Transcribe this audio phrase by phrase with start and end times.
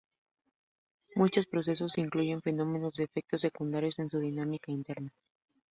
[1.13, 5.13] Muchos procesos incluyen fenómenos de efectos secundarios en su dinámica interna.